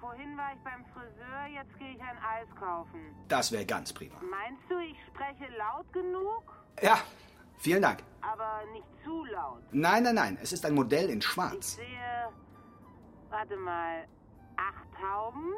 Vorhin 0.01 0.37
war 0.37 0.53
ich 0.53 0.61
beim 0.65 0.85
Friseur, 0.87 1.47
jetzt 1.55 1.79
gehe 1.79 1.93
ich 1.93 2.01
ein 2.01 2.17
Eis 2.19 2.49
kaufen. 2.59 3.01
Das 3.29 3.53
wäre 3.53 3.65
ganz 3.65 3.93
prima. 3.93 4.17
Meinst 4.21 4.63
du, 4.69 4.79
ich 4.79 4.97
spreche 5.07 5.51
laut 5.57 5.93
genug? 5.93 6.43
Ja, 6.83 6.99
vielen 7.59 7.83
Dank. 7.83 8.01
Aber 8.21 8.61
nicht 8.73 8.87
zu 9.05 9.25
laut. 9.27 9.63
Nein, 9.71 10.03
nein, 10.03 10.15
nein. 10.17 10.39
Es 10.43 10.53
ist 10.53 10.65
ein 10.67 10.75
Modell 10.75 11.09
in 11.11 11.19
Ich 11.19 11.25
Schwarz. 11.25 11.77
sehe, 11.77 12.29
warte 13.31 13.57
mal, 13.57 14.05
acht 14.57 14.87
Tauben, 15.01 15.53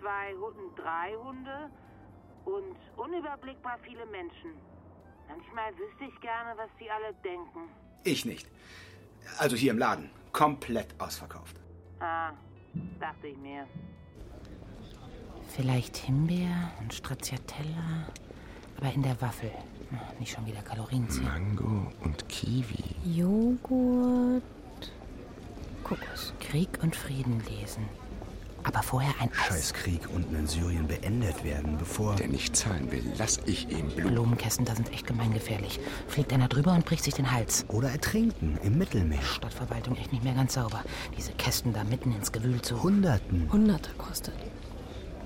zwei 0.00 0.32
Hunden, 0.34 0.74
drei 0.76 1.14
Hunde 1.16 1.70
und 2.44 2.76
unüberblickbar 2.96 3.78
viele 3.82 4.06
Menschen. 4.06 4.52
Manchmal 5.28 5.72
wüsste 5.76 6.04
ich 6.04 6.20
gerne, 6.20 6.56
was 6.56 6.70
die 6.80 6.90
alle 6.90 7.14
denken. 7.22 7.68
Ich 8.04 8.24
nicht. 8.24 8.48
Also 9.38 9.56
hier 9.56 9.72
im 9.72 9.78
Laden. 9.78 10.10
Komplett 10.32 10.94
ausverkauft. 11.00 11.56
Ah, 12.00 12.32
dachte 13.00 13.28
ich 13.28 13.36
mir. 13.38 13.66
Vielleicht 15.48 15.96
Himbeer 15.96 16.70
und 16.80 16.92
Stracciatella, 16.94 18.06
aber 18.76 18.92
in 18.92 19.02
der 19.02 19.20
Waffel. 19.20 19.50
Nicht 20.18 20.32
schon 20.32 20.46
wieder 20.46 20.62
Kalorien 20.62 21.08
ziehen. 21.08 21.24
Mango 21.24 21.90
und 22.04 22.28
Kiwi. 22.28 22.94
Joghurt. 23.04 24.42
Kokos. 25.82 26.34
Krieg 26.40 26.68
und 26.82 26.94
Frieden 26.94 27.42
lesen. 27.48 27.88
Aber 28.68 28.82
vorher 28.82 29.14
ein 29.18 29.30
Eis. 29.30 29.48
Scheiß 29.48 29.72
Krieg 29.72 30.02
unten 30.14 30.36
in 30.36 30.46
Syrien 30.46 30.86
beendet 30.86 31.42
werden, 31.42 31.78
bevor... 31.78 32.16
Der 32.16 32.28
nicht 32.28 32.54
zahlen 32.54 32.92
will, 32.92 33.02
lass 33.16 33.40
ich 33.46 33.70
ihn 33.70 33.88
bluten. 33.88 34.12
Blumenkästen, 34.12 34.66
da 34.66 34.74
sind 34.74 34.92
echt 34.92 35.06
gemeingefährlich. 35.06 35.80
Fliegt 36.06 36.34
einer 36.34 36.48
drüber 36.48 36.74
und 36.74 36.84
bricht 36.84 37.02
sich 37.02 37.14
den 37.14 37.32
Hals. 37.32 37.64
Oder 37.68 37.90
ertrinken 37.90 38.58
im 38.62 38.76
Mittelmeer. 38.76 39.22
Stadtverwaltung 39.22 39.96
echt 39.96 40.12
nicht 40.12 40.22
mehr 40.22 40.34
ganz 40.34 40.52
sauber. 40.52 40.84
Diese 41.16 41.32
Kästen 41.32 41.72
da 41.72 41.82
mitten 41.84 42.12
ins 42.14 42.30
Gewühl 42.30 42.60
zu. 42.60 42.82
Hunderten. 42.82 43.48
Hunderte 43.50 43.88
kostet. 43.96 44.34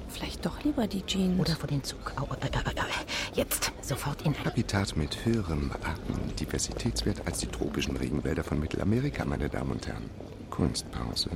Vielleicht 0.09 0.47
doch 0.47 0.63
lieber 0.63 0.87
die 0.87 1.03
Jeans. 1.03 1.41
Oder 1.41 1.57
vor 1.57 1.67
den 1.67 1.83
Zug. 1.83 2.13
Au, 2.15 2.23
au, 2.23 2.27
au, 2.27 2.35
au, 2.35 2.37
au. 2.37 3.35
Jetzt, 3.35 3.73
sofort 3.81 4.23
in 4.23 4.37
ein... 4.37 4.45
Habitat 4.45 4.97
mit 4.97 5.25
höherem 5.25 5.73
Artendiversitätswert 5.83 7.27
als 7.27 7.39
die 7.39 7.47
tropischen 7.47 7.97
Regenwälder 7.97 8.45
von 8.45 8.61
Mittelamerika, 8.61 9.25
meine 9.25 9.49
Damen 9.49 9.73
und 9.73 9.85
Herren. 9.89 10.09
Kunstpause. 10.51 11.31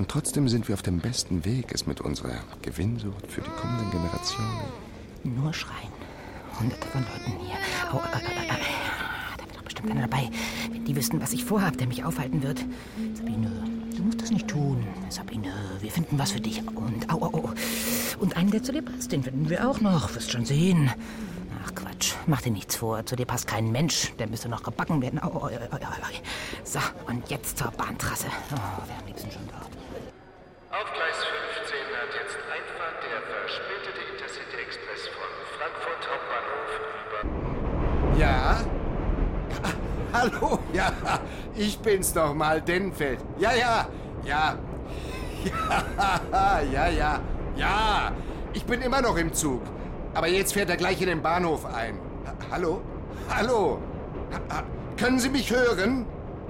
Und 0.00 0.08
trotzdem 0.08 0.48
sind 0.48 0.66
wir 0.66 0.72
auf 0.72 0.80
dem 0.80 0.98
besten 0.98 1.44
Weg, 1.44 1.74
es 1.74 1.86
mit 1.86 2.00
unserer 2.00 2.32
Gewinnsucht 2.62 3.26
für 3.26 3.42
die 3.42 3.50
kommenden 3.50 3.90
Generationen. 3.90 4.62
Nur 5.24 5.52
schreien. 5.52 5.92
Hunderte 6.58 6.88
von 6.88 7.02
Leuten 7.02 7.38
hier. 7.44 7.56
Au, 7.92 7.98
au, 7.98 8.00
au, 8.00 8.06
au. 8.06 8.56
Da 9.36 9.44
wäre 9.44 9.52
doch 9.56 9.62
bestimmt 9.62 9.90
einer 9.90 10.08
dabei. 10.08 10.30
Wenn 10.72 10.86
die 10.86 10.96
wüssten, 10.96 11.20
was 11.20 11.34
ich 11.34 11.44
vorhab, 11.44 11.76
der 11.76 11.86
mich 11.86 12.02
aufhalten 12.02 12.42
wird. 12.42 12.64
Sabine, 13.12 13.50
du 13.94 14.02
musst 14.02 14.22
das 14.22 14.30
nicht 14.30 14.48
tun. 14.48 14.86
Sabine, 15.10 15.52
wir 15.82 15.90
finden 15.90 16.18
was 16.18 16.32
für 16.32 16.40
dich. 16.40 16.66
Und, 16.66 17.12
au, 17.12 17.20
au, 17.20 17.34
au. 17.34 17.50
Und 18.20 18.38
einen, 18.38 18.52
der 18.52 18.62
zu 18.62 18.72
dir 18.72 18.80
passt, 18.80 19.12
den 19.12 19.22
finden 19.22 19.50
wir 19.50 19.68
auch 19.68 19.82
noch. 19.82 20.14
Wirst 20.14 20.30
schon 20.30 20.46
sehen. 20.46 20.90
Ach, 21.62 21.74
Quatsch. 21.74 22.14
Mach 22.26 22.40
dir 22.40 22.52
nichts 22.52 22.74
vor. 22.74 23.04
Zu 23.04 23.16
dir 23.16 23.26
passt 23.26 23.46
kein 23.46 23.70
Mensch. 23.70 24.14
Der 24.18 24.28
müsste 24.28 24.48
noch 24.48 24.62
gebacken 24.62 25.02
werden. 25.02 25.22
Au, 25.22 25.28
au, 25.28 25.40
au, 25.40 25.48
au, 25.48 25.76
au. 25.76 25.90
So, 26.64 26.78
und 27.06 27.28
jetzt 27.28 27.58
zur 27.58 27.70
Bahntrasse. 27.72 28.28
Oh, 28.50 28.88
wäre 28.88 28.98
am 28.98 29.06
liebsten 29.06 29.30
schon 29.30 29.46
dort. 29.46 29.79
Auf 30.72 30.86
Gleis 30.92 31.16
15 31.66 31.78
hat 31.98 32.14
jetzt 32.14 32.38
Einfahrt 32.46 33.02
der 33.02 33.20
verspätete 33.26 34.06
Intercity 34.08 34.56
Express 34.62 35.08
von 35.08 35.26
Frankfurt 35.58 36.02
Hauptbahnhof 36.06 36.70
über. 38.12 38.16
Ja? 38.16 38.60
Hallo? 40.12 40.60
Ja, 40.72 40.92
ich 41.56 41.76
bin's 41.80 42.12
doch 42.12 42.32
mal, 42.34 42.60
Denfeld. 42.60 43.18
Ja, 43.40 43.52
ja, 43.52 43.88
ja. 44.22 44.58
Ja, 45.42 46.62
ja, 46.72 46.88
ja, 46.88 47.20
ja. 47.56 48.12
Ich 48.52 48.64
bin 48.64 48.80
immer 48.80 49.02
noch 49.02 49.16
im 49.16 49.32
Zug. 49.34 49.62
Aber 50.14 50.28
jetzt 50.28 50.52
fährt 50.52 50.70
er 50.70 50.76
gleich 50.76 51.00
in 51.00 51.08
den 51.08 51.20
Bahnhof 51.20 51.66
ein. 51.66 51.98
Ha 52.24 52.32
Hallo? 52.52 52.80
Hallo? 53.28 53.82
Ha 54.32 54.54
ha 54.54 54.62
Können 54.96 55.18
Sie 55.18 55.30
mich 55.30 55.50
hören? 55.50 56.06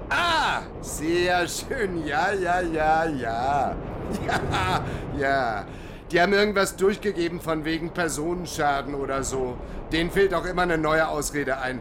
Ah, 0.09 0.61
sehr 0.81 1.47
schön. 1.47 2.05
Ja, 2.05 2.31
ja, 2.33 2.61
ja, 2.61 3.05
ja. 3.05 3.75
Ja, 4.27 4.83
ja. 5.17 5.65
Die 6.11 6.21
haben 6.21 6.33
irgendwas 6.33 6.75
durchgegeben 6.75 7.39
von 7.39 7.63
wegen 7.63 7.91
Personenschaden 7.91 8.95
oder 8.95 9.23
so. 9.23 9.57
Denen 9.93 10.11
fehlt 10.11 10.33
auch 10.33 10.45
immer 10.45 10.63
eine 10.63 10.77
neue 10.77 11.07
Ausrede 11.07 11.57
ein. 11.59 11.79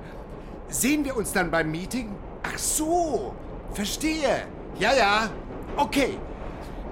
Sehen 0.68 1.04
wir 1.04 1.16
uns 1.16 1.32
dann 1.32 1.50
beim 1.50 1.70
Meeting? 1.70 2.14
Ach 2.44 2.56
so, 2.56 3.34
verstehe. 3.72 4.46
Ja, 4.78 4.92
ja. 4.94 5.30
Okay. 5.76 6.16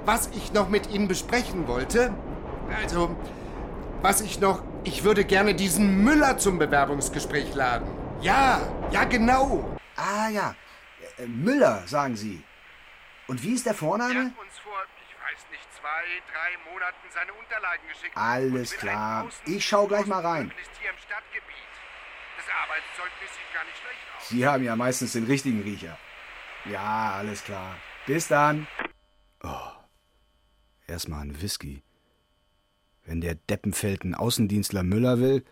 Was 0.04 0.30
ich 0.34 0.52
noch 0.52 0.68
mit 0.68 0.90
Ihnen 0.90 1.06
besprechen 1.06 1.68
wollte, 1.68 2.12
also, 2.82 3.14
was 4.02 4.20
ich 4.20 4.40
noch, 4.40 4.62
ich 4.84 5.04
würde 5.04 5.24
gerne 5.24 5.54
diesen 5.54 6.02
Müller 6.02 6.38
zum 6.38 6.58
Bewerbungsgespräch 6.58 7.54
laden. 7.54 7.86
Ja, 8.20 8.60
ja, 8.90 9.04
genau. 9.04 9.64
Ah 9.96 10.28
ja, 10.28 10.54
Äh, 11.18 11.26
Müller, 11.26 11.82
sagen 11.86 12.16
Sie. 12.16 12.42
Und 13.28 13.42
wie 13.42 13.52
ist 13.54 13.66
der 13.66 13.74
Vorname? 13.74 14.14
uns 14.14 14.58
vor, 14.62 14.72
ich 14.72 14.78
weiß 14.78 14.94
nicht, 14.94 14.97
zwei, 15.88 16.22
drei 16.32 16.70
Monaten 16.70 17.08
seine 17.12 17.32
Unterlagen 17.32 17.88
geschickt. 17.88 18.16
Alles 18.16 18.72
klar. 18.72 19.28
Ich 19.46 19.66
schau 19.66 19.86
gleich 19.86 20.06
mal 20.06 20.24
rein. 20.24 20.48
Ist 20.48 20.70
hier 20.80 20.90
im 20.90 20.96
Stadtgebiet. 20.98 21.54
Das 22.36 22.46
Arbeitszeugnis 22.62 23.30
sieht 23.30 23.54
gar 23.54 23.64
nicht 23.64 23.76
schlecht 23.76 24.16
aus. 24.16 24.28
Sie 24.28 24.46
haben 24.46 24.64
ja 24.64 24.76
meistens 24.76 25.12
den 25.12 25.24
richtigen 25.24 25.62
Riecher. 25.62 25.98
Ja, 26.70 27.12
alles 27.12 27.44
klar. 27.44 27.76
Bis 28.06 28.28
dann. 28.28 28.66
Oh. 29.42 29.70
Erstmal 30.86 31.22
ein 31.22 31.40
Whisky. 31.40 31.82
Wenn 33.04 33.20
der 33.20 33.34
Deppenfeld 33.34 34.02
einen 34.02 34.14
Außendienstler 34.14 34.82
Müller 34.82 35.18
will, 35.18 35.44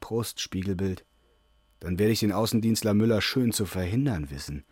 Prost, 0.00 0.40
Spiegelbild, 0.40 1.04
dann 1.80 1.98
werde 1.98 2.12
ich 2.12 2.20
den 2.20 2.32
Außendienstler 2.32 2.94
Müller 2.94 3.20
schön 3.20 3.52
zu 3.52 3.66
verhindern 3.66 4.30
wissen. 4.30 4.64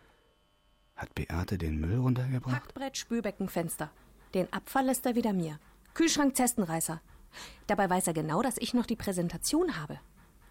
Hat 0.95 1.13
Beate 1.13 1.57
den 1.57 1.79
Müll 1.79 1.99
runtergebracht? 1.99 2.55
Hackbrett, 2.55 2.97
Spülbecken, 2.97 3.49
Fenster. 3.49 3.91
Den 4.33 4.51
Abfall 4.51 4.85
lässt 4.85 5.05
er 5.05 5.15
wieder 5.15 5.33
mir. 5.33 5.59
Kühlschrank, 5.93 6.35
Zestenreißer. 6.35 7.01
Dabei 7.67 7.89
weiß 7.89 8.07
er 8.07 8.13
genau, 8.13 8.41
dass 8.41 8.57
ich 8.57 8.73
noch 8.73 8.85
die 8.85 8.95
Präsentation 8.95 9.77
habe. 9.77 9.99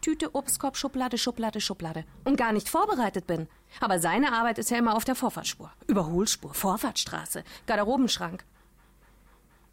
Tüte, 0.01 0.35
Obstkorb, 0.35 0.77
Schublade, 0.77 1.17
Schublade, 1.17 1.61
Schublade. 1.61 2.05
Und 2.25 2.37
gar 2.37 2.53
nicht 2.53 2.69
vorbereitet 2.69 3.27
bin. 3.27 3.49
Aber 3.81 3.99
seine 3.99 4.33
Arbeit 4.33 4.59
ist 4.59 4.71
ja 4.71 4.77
immer 4.77 4.97
auf 4.97 5.05
der 5.05 5.15
Vorfahrtsspur. 5.15 5.73
Überholspur, 5.87 6.53
Vorfahrtsstraße, 6.53 7.43
Garderobenschrank. 7.67 8.45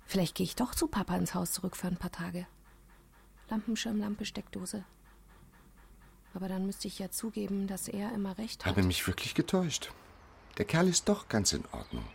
Vielleicht 0.06 0.36
gehe 0.36 0.46
ich 0.46 0.56
doch 0.56 0.74
zu 0.74 0.88
Papa 0.88 1.16
ins 1.16 1.36
Haus 1.36 1.52
zurück 1.52 1.76
für 1.76 1.88
ein 1.88 1.98
paar 1.98 2.12
Tage. 2.12 2.48
Lampenschirm, 3.50 4.00
Lampe, 4.00 4.24
Steckdose. 4.24 4.86
Aber 6.34 6.48
dann 6.48 6.66
müsste 6.66 6.88
ich 6.88 7.00
ja 7.00 7.12
zugeben, 7.12 7.68
dass 7.68 7.90
er 7.90 8.14
immer 8.14 8.38
recht 8.38 8.66
hat. 8.66 8.72
Habe 8.72 8.84
mich 8.84 9.06
wirklich 9.06 9.36
getäuscht. 9.36 9.92
Der 10.58 10.66
Kerl 10.66 10.88
ist 10.88 11.10
doch 11.10 11.28
ganz 11.28 11.52
in 11.52 11.66
Ordnung. 11.74 12.06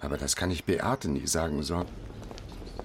Aber 0.00 0.16
das 0.16 0.36
kann 0.36 0.50
ich 0.50 0.64
Beate 0.64 1.08
nie 1.10 1.26
sagen, 1.26 1.62
so. 1.62 1.84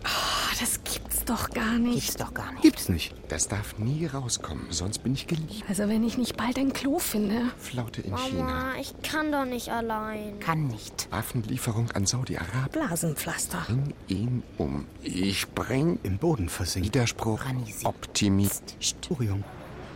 Ah, 0.03 0.55
das 0.59 0.83
gibt's 0.83 1.23
doch 1.25 1.49
gar 1.51 1.77
nicht. 1.77 1.95
Gibt's 1.95 2.15
doch 2.17 2.33
gar 2.33 2.51
nicht. 2.51 2.63
Gibt's 2.63 2.89
nicht. 2.89 3.15
Das 3.29 3.47
darf 3.47 3.77
nie 3.77 4.05
rauskommen, 4.05 4.67
sonst 4.71 4.99
bin 4.99 5.13
ich 5.13 5.27
geliebt. 5.27 5.63
Also 5.69 5.87
wenn 5.87 6.03
ich 6.03 6.17
nicht 6.17 6.35
bald 6.35 6.57
ein 6.57 6.73
Klo 6.73 6.99
finde. 6.99 7.51
Flaute 7.57 8.01
in 8.01 8.15
China. 8.17 8.43
Mama, 8.43 8.73
ich 8.79 8.93
kann 9.03 9.31
doch 9.31 9.45
nicht 9.45 9.69
allein. 9.69 10.39
Kann 10.39 10.67
nicht. 10.67 11.07
Waffenlieferung 11.11 11.91
an 11.91 12.05
Saudi-Arabien. 12.05 12.69
Blasenpflaster. 12.71 13.63
Bring 13.67 13.93
ihn 14.07 14.43
um. 14.57 14.85
Ich 15.01 15.47
bring 15.49 15.99
Im 16.03 16.17
Boden 16.17 16.49
versinkt. 16.49 16.87
Widerspruch. 16.87 17.45
Ranisi. 17.45 17.85
Optimist. 17.85 18.75
Orion. 19.09 19.43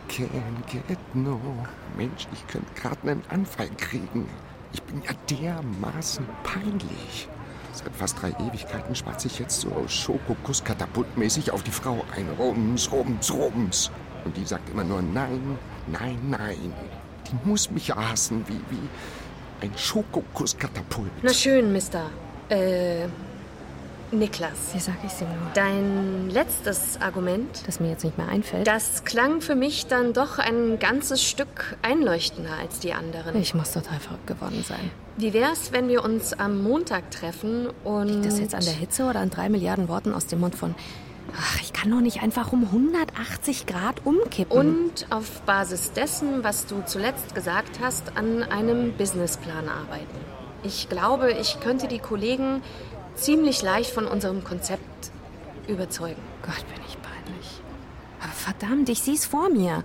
Can't 0.08 0.30
get 0.72 0.98
no. 1.14 1.38
Mensch, 1.96 2.26
ich 2.32 2.46
könnte 2.46 2.72
gerade 2.80 3.10
einen 3.10 3.22
Anfall 3.28 3.68
kriegen. 3.76 4.26
Ich 4.72 4.82
bin 4.82 5.02
ja 5.02 5.12
dermaßen 5.30 6.26
peinlich. 6.42 7.28
Seit 7.72 7.94
fast 7.94 8.20
drei 8.20 8.30
Ewigkeiten 8.30 8.94
schwatze 8.94 9.28
ich 9.28 9.38
jetzt 9.38 9.60
so 9.60 9.70
Schokokuss-Katapultmäßig 9.86 11.52
auf 11.52 11.62
die 11.62 11.70
Frau 11.70 12.04
ein. 12.14 12.28
Rums, 12.38 12.90
rums, 12.90 13.32
rums. 13.32 13.90
Und 14.24 14.36
die 14.36 14.44
sagt 14.44 14.68
immer 14.70 14.84
nur 14.84 15.00
nein, 15.00 15.58
nein, 15.86 16.18
nein. 16.28 16.72
Die 17.30 17.48
muss 17.48 17.70
mich 17.70 17.94
hassen 17.94 18.44
wie, 18.48 18.60
wie 18.70 18.88
ein 19.60 19.72
Schokokuss-Katapult. 19.76 21.10
Na 21.22 21.32
schön, 21.32 21.72
Mister. 21.72 22.10
Äh, 22.48 23.06
Niklas. 24.10 24.72
Wie 24.72 24.80
sag 24.80 24.94
ich's 25.04 25.20
ihm 25.20 25.28
nur? 25.28 25.50
Dein 25.54 26.30
letztes 26.30 27.00
Argument, 27.00 27.62
Das 27.66 27.78
mir 27.80 27.90
jetzt 27.90 28.04
nicht 28.04 28.16
mehr 28.18 28.28
einfällt. 28.28 28.66
das 28.66 29.04
klang 29.04 29.40
für 29.40 29.54
mich 29.54 29.86
dann 29.86 30.12
doch 30.12 30.38
ein 30.38 30.78
ganzes 30.78 31.22
Stück 31.22 31.76
einleuchtender 31.82 32.50
als 32.60 32.78
die 32.80 32.92
anderen. 32.94 33.36
ich 33.40 33.54
muss 33.54 33.72
total 33.72 33.98
verrückt 34.00 34.26
geworden 34.26 34.64
sein. 34.66 34.90
Wie 35.16 35.32
wär's, 35.32 35.72
wenn 35.72 35.88
wir 35.88 36.04
uns 36.04 36.32
am 36.32 36.62
Montag 36.62 37.10
treffen 37.10 37.68
und... 37.84 38.06
Liegt 38.08 38.26
das 38.26 38.38
jetzt 38.38 38.54
an 38.54 38.64
der 38.64 38.72
Hitze 38.72 39.04
oder 39.04 39.20
an 39.20 39.30
drei 39.30 39.48
Milliarden 39.48 39.88
Worten 39.88 40.12
aus 40.14 40.26
dem 40.26 40.40
Mund 40.40 40.54
von... 40.54 40.74
Ach, 41.36 41.60
ich 41.60 41.74
kann 41.74 41.90
doch 41.90 42.00
nicht 42.00 42.22
einfach 42.22 42.52
um 42.52 42.64
180 42.64 43.66
Grad 43.66 44.06
umkippen. 44.06 44.56
Und 44.56 45.06
auf 45.10 45.42
Basis 45.42 45.92
dessen, 45.92 46.42
was 46.42 46.64
du 46.66 46.82
zuletzt 46.86 47.34
gesagt 47.34 47.80
hast, 47.82 48.16
an 48.16 48.42
einem 48.44 48.94
Businessplan 48.94 49.68
arbeiten. 49.68 50.16
Ich 50.62 50.88
glaube, 50.88 51.32
ich 51.32 51.60
könnte 51.60 51.86
die 51.86 51.98
Kollegen 51.98 52.62
ziemlich 53.18 53.62
leicht 53.62 53.90
von 53.90 54.06
unserem 54.06 54.44
Konzept 54.44 55.10
überzeugen. 55.68 56.22
Gott, 56.42 56.64
bin 56.74 56.82
ich 56.86 56.96
peinlich. 57.02 57.60
Aber 58.20 58.32
verdammt, 58.32 58.88
ich 58.88 59.02
seh's 59.02 59.26
vor 59.26 59.50
mir. 59.50 59.84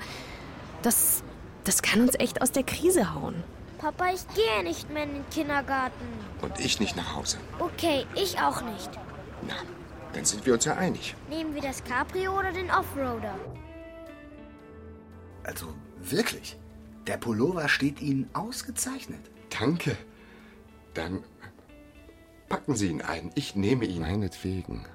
Das, 0.81 1.23
das 1.63 1.81
kann 1.81 2.01
uns 2.01 2.15
echt 2.15 2.41
aus 2.41 2.51
der 2.51 2.63
Krise 2.63 3.13
hauen. 3.13 3.43
Papa, 3.77 4.05
ich 4.13 4.25
gehe 4.33 4.63
nicht 4.63 4.89
mehr 4.91 5.03
in 5.03 5.13
den 5.13 5.29
Kindergarten. 5.29 6.05
Und 6.41 6.57
ich 6.59 6.79
nicht 6.79 6.95
nach 6.95 7.15
Hause. 7.15 7.37
Okay, 7.59 8.05
ich 8.15 8.39
auch 8.39 8.61
nicht. 8.61 8.89
Na, 9.47 9.55
dann 10.13 10.23
sind 10.23 10.45
wir 10.45 10.53
uns 10.53 10.65
ja 10.65 10.75
einig. 10.75 11.15
Nehmen 11.29 11.53
wir 11.53 11.61
das 11.61 11.83
Cabrio 11.83 12.39
oder 12.39 12.51
den 12.51 12.71
Offroader? 12.71 13.35
Also 15.43 15.73
wirklich. 16.01 16.57
Der 17.07 17.17
Pullover 17.17 17.67
steht 17.67 18.01
Ihnen 18.01 18.29
ausgezeichnet. 18.33 19.19
Danke. 19.59 19.97
Dann 20.93 21.23
packen 22.53 22.75
Sie 22.75 22.89
ihn 22.89 23.01
ein. 23.01 23.31
Ich 23.33 23.55
nehme 23.55 23.86
ihn. 23.86 24.01
Meinetwegen. 24.01 24.86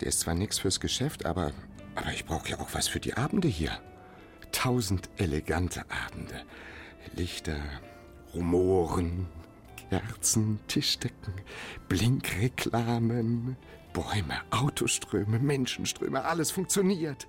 Der 0.00 0.08
ist 0.08 0.18
zwar 0.18 0.34
nichts 0.34 0.58
fürs 0.58 0.80
Geschäft, 0.80 1.24
aber, 1.24 1.52
aber 1.94 2.12
ich 2.12 2.24
brauche 2.24 2.48
ja 2.48 2.58
auch 2.58 2.70
was 2.72 2.88
für 2.88 2.98
die 2.98 3.14
Abende 3.14 3.46
hier. 3.46 3.78
Tausend 4.50 5.08
elegante 5.16 5.84
Abende. 5.88 6.42
Lichter, 7.14 7.60
Rumoren, 8.34 9.28
Kerzen, 9.88 10.58
Tischdecken, 10.66 11.34
Blinkreklamen, 11.88 13.56
Bäume, 13.92 14.42
Autoströme, 14.50 15.38
Menschenströme, 15.38 16.24
alles 16.24 16.50
funktioniert. 16.50 17.28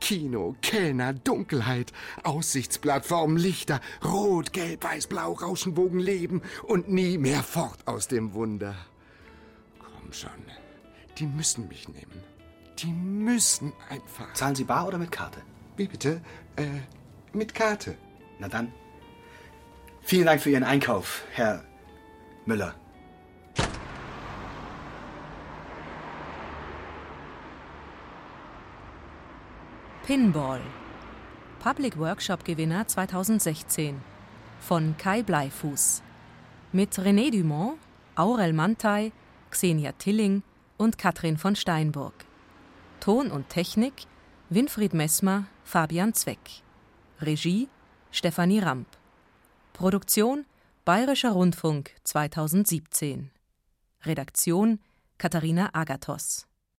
Kino, 0.00 0.54
Kellner, 0.62 1.14
Dunkelheit, 1.14 1.92
Aussichtsplattform, 2.22 3.36
Lichter, 3.36 3.80
Rot, 4.04 4.52
Gelb, 4.52 4.84
Weiß, 4.84 5.08
Blau, 5.08 5.32
Rauschenbogen, 5.32 5.98
Leben 5.98 6.42
und 6.62 6.88
nie 6.88 7.18
mehr 7.18 7.42
fort 7.42 7.88
aus 7.88 8.06
dem 8.06 8.32
Wunder. 8.32 8.76
Komm 10.06 10.12
schon, 10.12 10.30
die 11.18 11.26
müssen 11.26 11.66
mich 11.66 11.88
nehmen. 11.88 12.22
Die 12.78 12.92
müssen 12.92 13.72
einfach. 13.88 14.32
Zahlen 14.34 14.54
Sie 14.54 14.62
bar 14.62 14.86
oder 14.86 14.98
mit 14.98 15.10
Karte? 15.10 15.42
Wie 15.76 15.88
bitte? 15.88 16.20
Äh, 16.54 16.66
mit 17.32 17.52
Karte. 17.52 17.96
Na 18.38 18.46
dann. 18.46 18.72
Vielen 20.02 20.26
Dank 20.26 20.40
für 20.40 20.50
Ihren 20.50 20.62
Einkauf, 20.62 21.24
Herr 21.32 21.64
Müller. 22.44 22.76
Pinball. 30.06 30.60
Public 31.58 31.98
Workshop 31.98 32.44
Gewinner 32.44 32.86
2016 32.86 34.00
von 34.60 34.96
Kai 34.98 35.24
Bleifuß. 35.24 36.02
Mit 36.70 36.92
René 36.92 37.32
Dumont, 37.32 37.76
Aurel 38.14 38.52
Mantei, 38.52 39.10
Xenia 39.56 39.92
Tilling 39.92 40.42
und 40.76 40.98
Katrin 40.98 41.38
von 41.38 41.56
Steinburg. 41.56 42.12
Ton 43.00 43.30
und 43.30 43.48
Technik 43.48 44.06
Winfried 44.50 44.92
Messmer, 44.92 45.46
Fabian 45.64 46.12
Zweck. 46.12 46.62
Regie 47.22 47.68
Stefanie 48.10 48.58
Ramp. 48.58 48.86
Produktion 49.72 50.44
Bayerischer 50.84 51.32
Rundfunk 51.32 51.92
2017. 52.04 53.30
Redaktion 54.04 54.78
Katharina 55.16 55.70
Agathos. 55.72 56.46